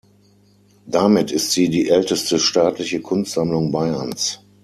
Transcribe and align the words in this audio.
Damit 0.87 1.31
ist 1.31 1.51
sie 1.51 1.69
die 1.69 1.87
älteste 1.89 2.39
staatliche 2.39 3.01
Kunstsammlung 3.01 3.71
Bayerns. 3.71 4.39